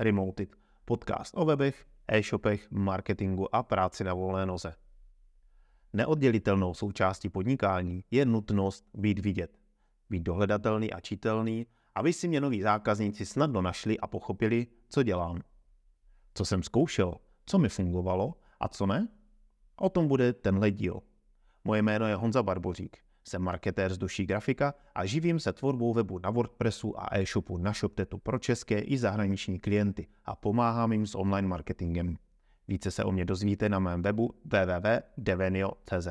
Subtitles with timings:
[0.00, 4.74] Remoted, podcast o webech, e-shopech, marketingu a práci na volné noze.
[5.92, 9.58] Neoddělitelnou součástí podnikání je nutnost být vidět,
[10.10, 15.40] být dohledatelný a čitelný, aby si mě noví zákazníci snadno našli a pochopili, co dělám.
[16.34, 17.14] Co jsem zkoušel,
[17.46, 19.08] co mi fungovalo a co ne?
[19.76, 21.00] O tom bude tenhle díl.
[21.64, 22.98] Moje jméno je Honza Barbořík.
[23.30, 27.72] Jsem marketér z duší grafika a živím se tvorbou webu na WordPressu a e-shopu na
[27.72, 32.16] ShopTetu pro české i zahraniční klienty a pomáhám jim s online marketingem.
[32.68, 36.08] Více se o mě dozvíte na mém webu www.devenio.cz.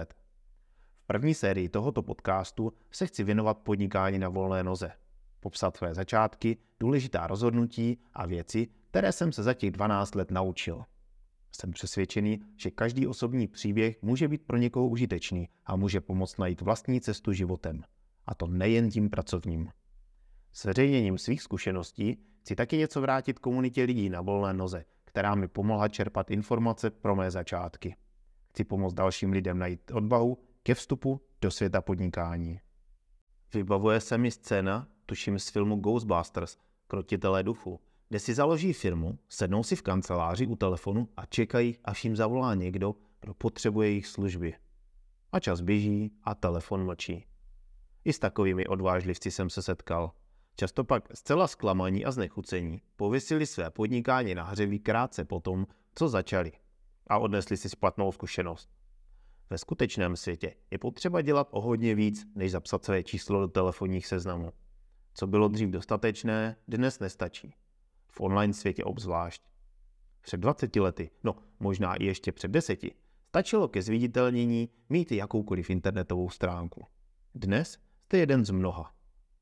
[0.97, 4.91] V první sérii tohoto podcastu se chci věnovat podnikání na volné noze.
[5.39, 10.85] Popsat své začátky, důležitá rozhodnutí a věci, které jsem se za těch 12 let naučil.
[11.51, 16.61] Jsem přesvědčený, že každý osobní příběh může být pro někoho užitečný a může pomoct najít
[16.61, 17.83] vlastní cestu životem.
[18.25, 19.69] A to nejen tím pracovním.
[20.53, 25.47] S veřejněním svých zkušeností chci taky něco vrátit komunitě lidí na volné noze, která mi
[25.47, 27.95] pomohla čerpat informace pro mé začátky.
[28.49, 32.59] Chci pomoct dalším lidem najít odvahu ke vstupu do světa podnikání.
[33.53, 37.79] Vybavuje se mi scéna, tuším z filmu Ghostbusters, Krotitelé duchu,
[38.09, 42.55] kde si založí firmu, sednou si v kanceláři u telefonu a čekají, až jim zavolá
[42.55, 44.53] někdo, kdo potřebuje jejich služby.
[45.31, 47.25] A čas běží a telefon mlčí.
[48.05, 50.11] I s takovými odvážlivci jsem se setkal.
[50.55, 56.51] Často pak zcela zklamaní a znechucení pověsili své podnikání na hřeví krátce potom, co začali
[57.07, 58.69] a odnesli si špatnou zkušenost.
[59.49, 64.07] Ve skutečném světě je potřeba dělat o hodně víc, než zapsat své číslo do telefonních
[64.07, 64.53] seznamů.
[65.13, 67.55] Co bylo dřív dostatečné, dnes nestačí
[68.11, 69.41] v online světě obzvlášť.
[70.21, 72.95] Před 20 lety, no možná i ještě před deseti,
[73.27, 76.85] stačilo ke zviditelnění mít jakoukoliv internetovou stránku.
[77.35, 78.93] Dnes jste jeden z mnoha.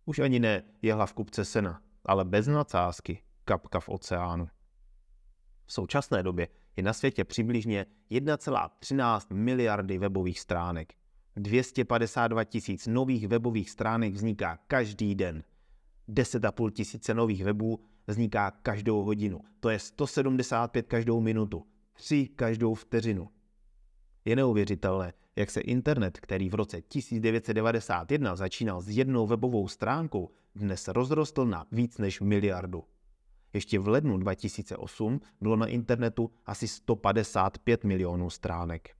[0.05, 4.47] Už ani ne jehla v kupce sena, ale bez nadsázky, kapka v oceánu.
[5.65, 10.93] V současné době je na světě přibližně 1,13 miliardy webových stránek.
[11.35, 15.43] 252 tisíc nových webových stránek vzniká každý den.
[16.09, 19.41] 10,5 tisíce nových webů vzniká každou hodinu.
[19.59, 21.63] To je 175 každou minutu,
[21.93, 23.29] 3 každou vteřinu.
[24.25, 30.87] Je neuvěřitelné, jak se internet, který v roce 1991 začínal s jednou webovou stránkou, dnes
[30.87, 32.83] rozrostl na víc než miliardu.
[33.53, 38.96] Ještě v lednu 2008 bylo na internetu asi 155 milionů stránek.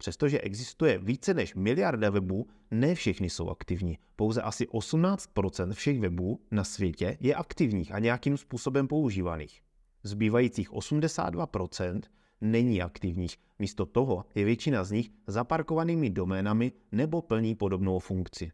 [0.00, 3.98] Přestože existuje více než miliarda webů, ne všechny jsou aktivní.
[4.16, 9.62] Pouze asi 18% všech webů na světě je aktivních a nějakým způsobem používaných.
[10.02, 12.00] Zbývajících 82%
[12.40, 18.50] není aktivních, místo toho je většina z nich zaparkovanými doménami nebo plní podobnou funkci.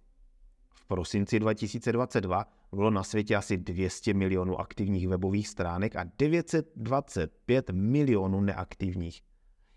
[0.74, 8.40] V prosinci 2022 bylo na světě asi 200 milionů aktivních webových stránek a 925 milionů
[8.40, 9.22] neaktivních.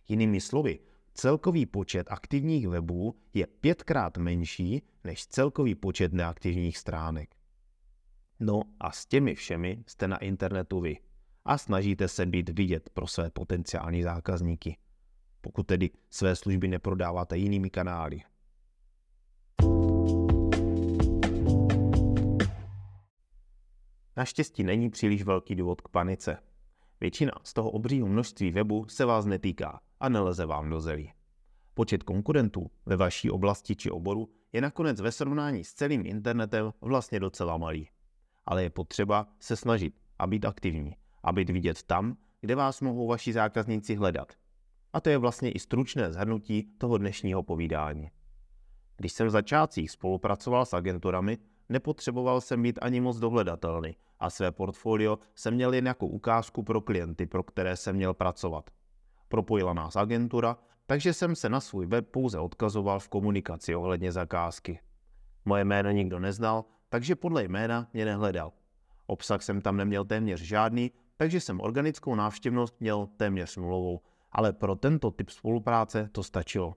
[0.07, 0.79] Jinými slovy,
[1.19, 7.35] celkový počet aktivních webů je pětkrát menší než celkový počet neaktivních stránek.
[8.39, 10.97] No a s těmi všemi jste na internetu vy
[11.45, 14.77] a snažíte se být vidět pro své potenciální zákazníky,
[15.41, 18.21] pokud tedy své služby neprodáváte jinými kanály.
[24.17, 26.37] Naštěstí není příliš velký důvod k panice.
[27.01, 31.13] Většina z toho obřího množství webu se vás netýká a neleze vám do zelí.
[31.73, 37.19] Počet konkurentů ve vaší oblasti či oboru je nakonec ve srovnání s celým internetem vlastně
[37.19, 37.89] docela malý.
[38.45, 43.07] Ale je potřeba se snažit a být aktivní a být vidět tam, kde vás mohou
[43.07, 44.33] vaši zákazníci hledat.
[44.93, 48.11] A to je vlastně i stručné zhrnutí toho dnešního povídání.
[48.97, 51.37] Když jsem v začátcích spolupracoval s agenturami,
[51.69, 56.81] nepotřeboval jsem být ani moc dohledatelný a své portfolio jsem měl jen jako ukázku pro
[56.81, 58.69] klienty, pro které jsem měl pracovat.
[59.29, 64.79] Propojila nás agentura, takže jsem se na svůj web pouze odkazoval v komunikaci ohledně zakázky.
[65.45, 68.51] Moje jméno nikdo neznal, takže podle jména mě nehledal.
[69.07, 74.75] Obsah jsem tam neměl téměř žádný, takže jsem organickou návštěvnost měl téměř nulovou, ale pro
[74.75, 76.75] tento typ spolupráce to stačilo.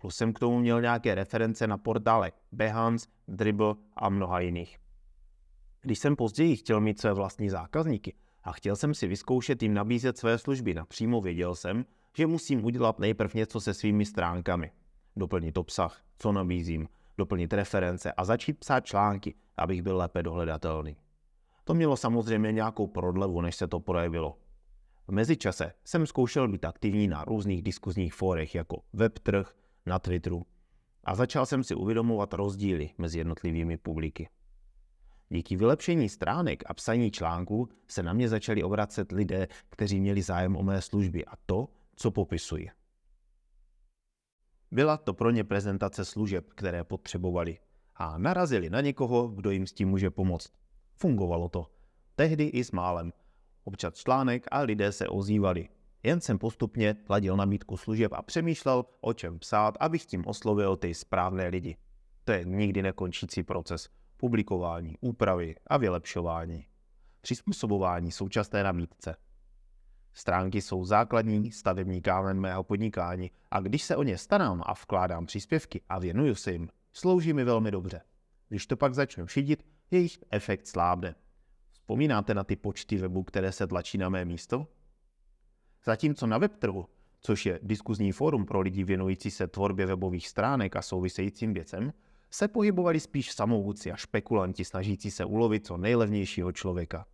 [0.00, 4.78] Plus jsem k tomu měl nějaké reference na portále Behance, Dribble a mnoha jiných.
[5.80, 10.18] Když jsem později chtěl mít své vlastní zákazníky a chtěl jsem si vyzkoušet jim nabízet
[10.18, 11.84] své služby napřímo, věděl jsem,
[12.16, 14.70] že musím udělat nejprv něco se svými stránkami.
[15.16, 16.88] Doplnit obsah, co nabízím,
[17.18, 20.96] doplnit reference a začít psát články, abych byl lépe dohledatelný.
[21.64, 24.38] To mělo samozřejmě nějakou prodlevu, než se to projevilo.
[25.08, 29.54] V mezičase jsem zkoušel být aktivní na různých diskuzních fórech jako WebTrh,
[29.86, 30.46] na Twitteru
[31.04, 34.28] a začal jsem si uvědomovat rozdíly mezi jednotlivými publiky.
[35.32, 40.56] Díky vylepšení stránek a psaní článků se na mě začali obracet lidé, kteří měli zájem
[40.56, 42.70] o mé služby a to, co popisuji.
[44.70, 47.58] Byla to pro ně prezentace služeb, které potřebovali
[47.96, 50.52] a narazili na někoho, kdo jim s tím může pomoct.
[50.94, 51.66] Fungovalo to.
[52.16, 53.12] Tehdy i s málem.
[53.64, 55.68] Občas článek a lidé se ozývali.
[56.02, 60.94] Jen jsem postupně ladil nabídku služeb a přemýšlel, o čem psát, abych tím oslovil ty
[60.94, 61.76] správné lidi.
[62.24, 63.99] To je nikdy nekončící proces.
[64.20, 66.66] Publikování, úpravy a vylepšování.
[67.20, 69.16] Přizpůsobování současné nabídce.
[70.12, 75.26] Stránky jsou základní stavební kámen mého podnikání a když se o ně starám a vkládám
[75.26, 78.00] příspěvky a věnuju se jim, slouží mi velmi dobře.
[78.48, 81.14] Když to pak začnu šidit, jejich efekt slábne.
[81.72, 84.66] Vzpomínáte na ty počty webu, které se tlačí na mé místo?
[85.84, 86.86] Zatímco na webtrhu,
[87.20, 91.92] což je diskuzní fórum pro lidi věnující se tvorbě webových stránek a souvisejícím věcem,
[92.30, 97.06] se pohybovali spíš samouci a špekulanti snažící se ulovit co nejlevnějšího člověka.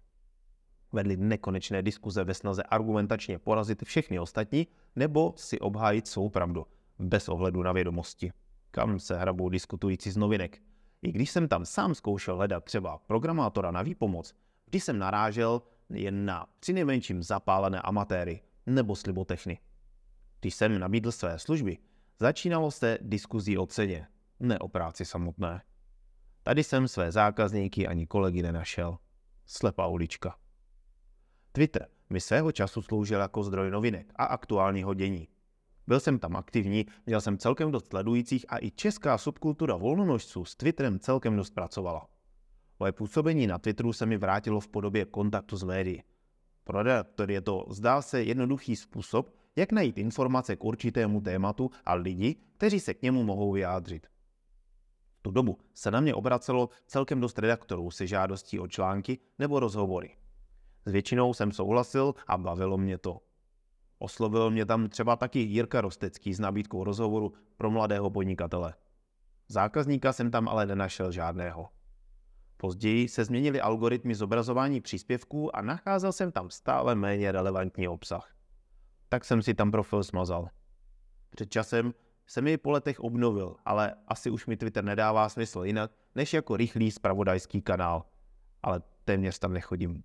[0.92, 4.66] Vedli nekonečné diskuze ve snaze argumentačně porazit všechny ostatní
[4.96, 6.66] nebo si obhájit svou pravdu,
[6.98, 8.32] bez ohledu na vědomosti.
[8.70, 10.62] Kam se hrabou diskutující z novinek?
[11.02, 14.34] I když jsem tam sám zkoušel hledat třeba programátora na výpomoc,
[14.66, 19.58] když jsem narážel jen na přinejmenším zapálené amatéry nebo slibotechny.
[20.40, 21.78] Když jsem nabídl své služby,
[22.18, 24.06] začínalo se diskuzí o ceně,
[24.40, 25.62] ne o práci samotné.
[26.42, 28.98] Tady jsem své zákazníky ani kolegy nenašel.
[29.46, 30.36] Slepá ulička.
[31.52, 35.28] Twitter mi svého času sloužil jako zdroj novinek a aktuálního dění.
[35.86, 40.56] Byl jsem tam aktivní, měl jsem celkem dost sledujících a i česká subkultura volnonožců s
[40.56, 42.08] Twitterem celkem dost pracovala.
[42.80, 46.02] Moje působení na Twitteru se mi vrátilo v podobě kontaktu s médií.
[46.64, 51.94] Pro redaktor je to, zdá se, jednoduchý způsob, jak najít informace k určitému tématu a
[51.94, 54.06] lidi, kteří se k němu mohou vyjádřit.
[55.26, 60.16] Tu dobu se na mě obracelo celkem dost redaktorů se žádostí o články nebo rozhovory.
[60.84, 63.20] S většinou jsem souhlasil a bavilo mě to.
[63.98, 68.74] Oslovil mě tam třeba taky Jirka Rostecký s nabídkou rozhovoru pro mladého podnikatele.
[69.48, 71.68] Zákazníka jsem tam ale nenašel žádného.
[72.56, 78.34] Později se změnily algoritmy zobrazování příspěvků a nacházel jsem tam stále méně relevantní obsah.
[79.08, 80.48] Tak jsem si tam profil smazal.
[81.30, 81.94] Před časem
[82.26, 86.56] jsem ji po letech obnovil, ale asi už mi Twitter nedává smysl jinak, než jako
[86.56, 88.04] rychlý spravodajský kanál.
[88.62, 90.02] Ale téměř tam nechodím.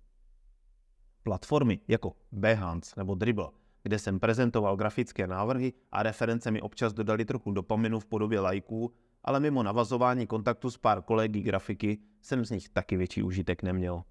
[1.22, 3.50] Platformy jako Behance nebo Dribble,
[3.82, 8.94] kde jsem prezentoval grafické návrhy a reference mi občas dodali trochu dopaminu v podobě lajků,
[9.24, 14.02] ale mimo navazování kontaktu s pár kolegy grafiky jsem z nich taky větší užitek neměl.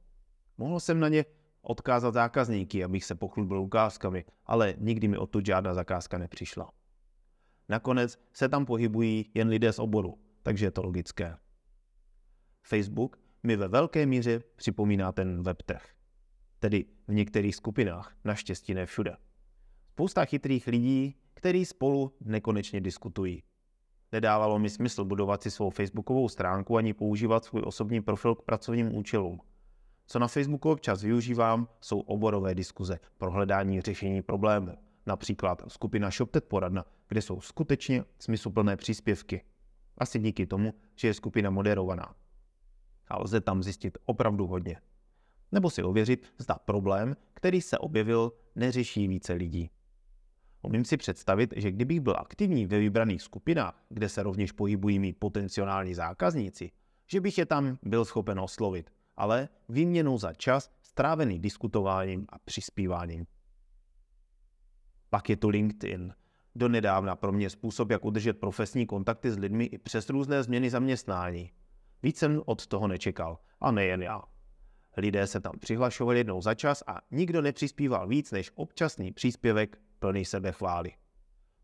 [0.58, 1.26] Mohl jsem na ně
[1.62, 6.72] odkázat zákazníky, abych se pochlubil ukázkami, ale nikdy mi odtud žádná zakázka nepřišla.
[7.70, 11.38] Nakonec se tam pohybují jen lidé z oboru, takže je to logické.
[12.64, 15.96] Facebook mi ve velké míře připomíná ten webtech.
[16.60, 19.18] Tedy v některých skupinách, naštěstí ne všude.
[19.90, 23.44] Spousta chytrých lidí, kteří spolu nekonečně diskutují.
[24.12, 28.96] Nedávalo mi smysl budovat si svou facebookovou stránku ani používat svůj osobní profil k pracovním
[28.96, 29.40] účelům.
[30.06, 34.78] Co na Facebooku občas využívám, jsou oborové diskuze pro hledání řešení problémů.
[35.06, 39.44] Například skupina ShopTet poradna, kde jsou skutečně smysluplné příspěvky.
[39.98, 42.16] Asi díky tomu, že je skupina moderovaná.
[43.08, 44.82] A lze tam zjistit opravdu hodně.
[45.52, 49.70] Nebo si ověřit, zda problém, který se objevil, neřeší více lidí.
[50.62, 55.14] Umím si představit, že kdybych byl aktivní ve vybraných skupinách, kde se rovněž pohybují mý
[55.14, 56.72] potenciální zákazníci,
[57.08, 63.26] že bych je tam byl schopen oslovit, ale výměnou za čas strávený diskutováním a přispíváním.
[65.14, 66.14] Pak je tu LinkedIn.
[66.56, 70.70] Do nedávna pro mě způsob, jak udržet profesní kontakty s lidmi i přes různé změny
[70.70, 71.52] zaměstnání.
[72.04, 73.40] Víc jsem od toho nečekal.
[73.62, 74.22] A nejen já.
[74.98, 80.26] Lidé se tam přihlašovali jednou za čas a nikdo nepřispíval víc než občasný příspěvek plný
[80.26, 80.94] sebechvály.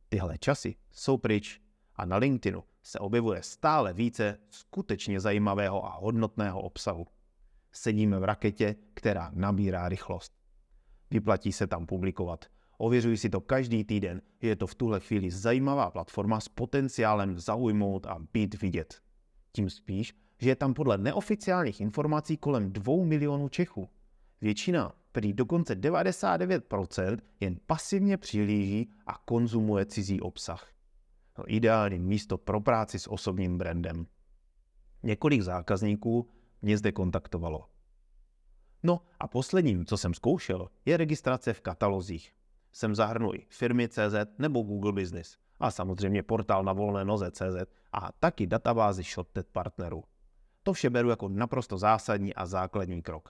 [0.10, 1.62] Tyhle časy jsou pryč
[1.96, 7.08] a na LinkedInu se objevuje stále více skutečně zajímavého a hodnotného obsahu.
[7.72, 10.34] Sedíme v raketě, která nabírá rychlost.
[11.12, 12.46] Vyplatí se tam publikovat.
[12.78, 18.06] Ověřuji si to každý týden, je to v tuhle chvíli zajímavá platforma s potenciálem zaujmout
[18.06, 19.02] a být vidět.
[19.52, 23.90] Tím spíš, že je tam podle neoficiálních informací kolem 2 milionů Čechů.
[24.42, 30.72] Většina který dokonce 99% jen pasivně přihlíží a konzumuje cizí obsah.
[31.38, 34.08] No, ideální místo pro práci s osobním brandem.
[35.04, 36.30] Několik zákazníků
[36.62, 37.70] mě zde kontaktovalo.
[38.84, 42.34] No a posledním, co jsem zkoušel, je registrace v katalozích.
[42.72, 42.96] Sem
[43.50, 49.04] firmy CZ nebo Google Business a samozřejmě portál na volné noze CZ a taky databázi
[49.04, 50.04] ShopTet partnerů.
[50.64, 53.30] To vše beru jako naprosto zásadní a základní krok.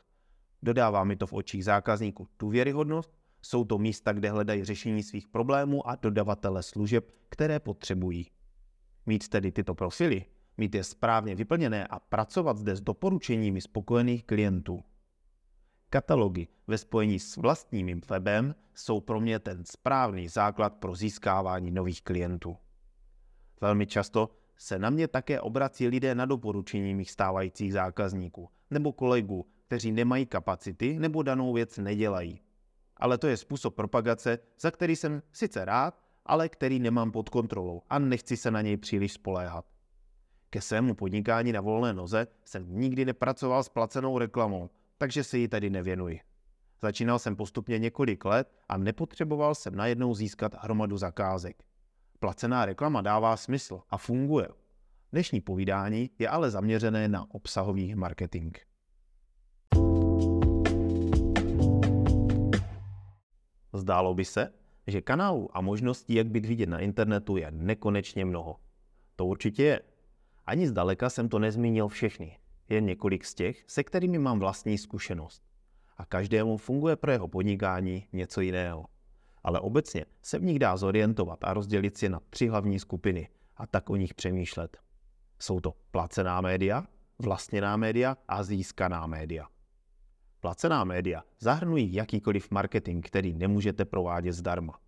[0.63, 5.89] Dodává mi to v očích zákazníků důvěryhodnost, jsou to místa, kde hledají řešení svých problémů
[5.89, 8.31] a dodavatele služeb, které potřebují.
[9.05, 10.25] Mít tedy tyto profily,
[10.57, 14.83] mít je správně vyplněné a pracovat zde s doporučeními spokojených klientů.
[15.89, 22.01] Katalogy ve spojení s vlastním webem jsou pro mě ten správný základ pro získávání nových
[22.01, 22.57] klientů.
[23.61, 29.45] Velmi často se na mě také obrací lidé na doporučení mých stávajících zákazníků nebo kolegů,
[29.67, 32.41] kteří nemají kapacity nebo danou věc nedělají.
[32.97, 37.81] Ale to je způsob propagace, za který jsem sice rád, ale který nemám pod kontrolou
[37.89, 39.65] a nechci se na něj příliš spoléhat.
[40.49, 45.47] Ke svému podnikání na volné noze jsem nikdy nepracoval s placenou reklamou, takže se ji
[45.47, 46.19] tady nevěnuji.
[46.81, 51.63] Začínal jsem postupně několik let a nepotřeboval jsem najednou získat hromadu zakázek.
[52.19, 54.47] Placená reklama dává smysl a funguje.
[55.11, 58.57] Dnešní povídání je ale zaměřené na obsahový marketing.
[63.73, 64.53] Zdálo by se,
[64.87, 68.55] že kanálů a možností, jak být vidět na internetu, je nekonečně mnoho.
[69.15, 69.81] To určitě je.
[70.45, 72.37] Ani zdaleka jsem to nezmínil všechny.
[72.69, 75.43] Jen několik z těch, se kterými mám vlastní zkušenost.
[75.97, 78.85] A každému funguje pro jeho podnikání něco jiného.
[79.43, 83.67] Ale obecně se v nich dá zorientovat a rozdělit si na tři hlavní skupiny a
[83.67, 84.77] tak o nich přemýšlet.
[85.39, 86.83] Jsou to placená média,
[87.19, 89.47] vlastněná média a získaná média.
[90.39, 94.79] Placená média zahrnují jakýkoliv marketing, který nemůžete provádět zdarma.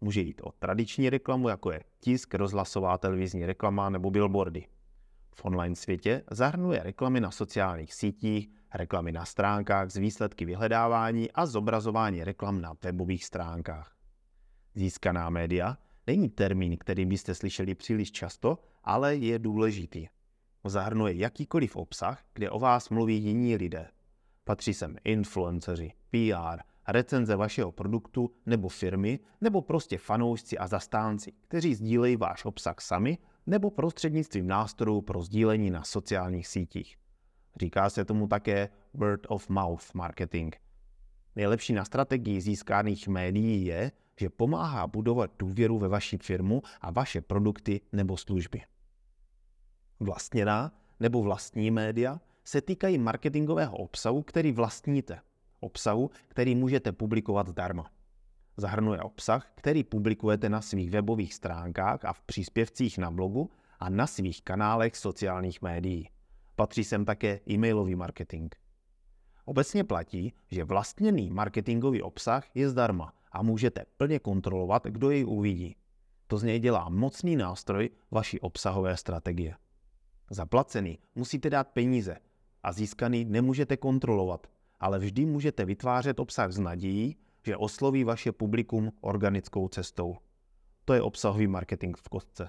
[0.00, 4.66] Může jít o tradiční reklamu, jako je tisk, rozhlasová televizní reklama nebo billboardy.
[5.38, 11.46] V online světě zahrnuje reklamy na sociálních sítích, reklamy na stránkách z výsledky vyhledávání a
[11.46, 13.96] zobrazování reklam na webových stránkách.
[14.74, 20.06] Získaná média není termín, který byste slyšeli příliš často, ale je důležitý.
[20.64, 23.88] Zahrnuje jakýkoliv obsah, kde o vás mluví jiní lidé.
[24.44, 31.74] Patří sem influenceři, PR, recenze vašeho produktu nebo firmy, nebo prostě fanoušci a zastánci, kteří
[31.74, 33.18] sdílejí váš obsah sami
[33.48, 36.96] nebo prostřednictvím nástrojů pro sdílení na sociálních sítích.
[37.60, 40.54] Říká se tomu také word of mouth marketing.
[41.36, 47.20] Nejlepší na strategii získaných médií je, že pomáhá budovat důvěru ve vaši firmu a vaše
[47.20, 48.62] produkty nebo služby.
[50.00, 55.20] Vlastněná nebo vlastní média se týkají marketingového obsahu, který vlastníte.
[55.60, 57.90] Obsahu, který můžete publikovat zdarma.
[58.60, 63.50] Zahrnuje obsah, který publikujete na svých webových stránkách a v příspěvcích na blogu
[63.80, 66.08] a na svých kanálech sociálních médií.
[66.56, 68.54] Patří sem také e-mailový marketing.
[69.44, 75.76] Obecně platí, že vlastněný marketingový obsah je zdarma a můžete plně kontrolovat, kdo jej uvidí.
[76.26, 79.54] To z něj dělá mocný nástroj vaší obsahové strategie.
[80.30, 82.16] Zaplacený musíte dát peníze
[82.62, 84.46] a získaný nemůžete kontrolovat,
[84.80, 87.16] ale vždy můžete vytvářet obsah s nadějí,
[87.48, 90.16] že osloví vaše publikum organickou cestou.
[90.84, 92.48] To je obsahový marketing v kostce.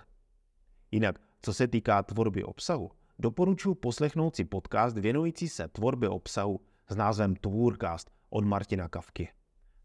[0.91, 6.95] Jinak, co se týká tvorby obsahu, doporučuji poslechnout si podcast věnující se tvorbě obsahu s
[6.95, 9.29] názvem Tvůrcast od Martina Kavky.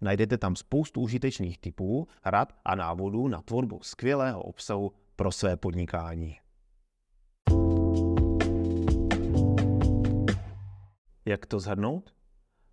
[0.01, 6.37] Najdete tam spoustu užitečných typů, rad a návodů na tvorbu skvělého obsahu pro své podnikání.
[11.25, 12.15] Jak to zhrnout?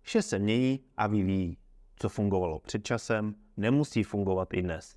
[0.00, 1.61] Vše se mění a vyvíjí.
[2.02, 4.96] Co fungovalo před časem, nemusí fungovat i dnes.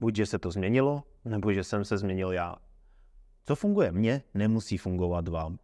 [0.00, 2.56] Buď, že se to změnilo, nebo že jsem se změnil já.
[3.44, 5.58] Co funguje mně, nemusí fungovat vám.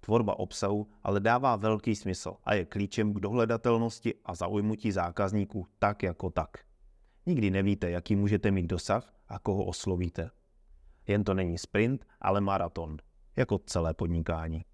[0.00, 6.02] Tvorba obsahu ale dává velký smysl a je klíčem k dohledatelnosti a zaujmutí zákazníků tak
[6.02, 6.50] jako tak.
[7.26, 10.30] Nikdy nevíte, jaký můžete mít dosah a koho oslovíte.
[11.06, 12.96] Jen to není sprint, ale maraton,
[13.36, 14.64] jako celé podnikání.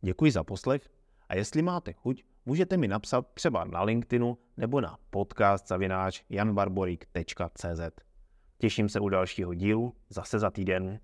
[0.00, 0.90] Děkuji za poslech
[1.30, 5.66] a jestli máte chuť, můžete mi napsat třeba na LinkedInu nebo na podcast
[6.28, 7.80] janbarborik.cz.
[8.58, 11.00] Těším se u dalšího dílu zase za týden.